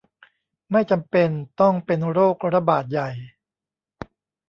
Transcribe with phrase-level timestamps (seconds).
[0.71, 1.29] ไม่จำเป็น
[1.59, 3.09] ต้องเป็นโรคระบาดใหญ่